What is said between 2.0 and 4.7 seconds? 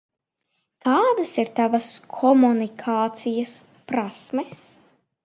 komunikācijas prasmes?